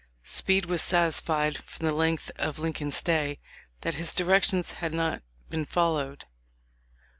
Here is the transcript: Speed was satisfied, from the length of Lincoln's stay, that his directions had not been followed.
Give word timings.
Speed 0.23 0.65
was 0.65 0.81
satisfied, 0.81 1.59
from 1.59 1.85
the 1.85 1.93
length 1.93 2.31
of 2.37 2.57
Lincoln's 2.57 2.95
stay, 2.95 3.37
that 3.81 3.93
his 3.93 4.15
directions 4.15 4.71
had 4.71 4.95
not 4.95 5.21
been 5.51 5.63
followed. 5.63 6.25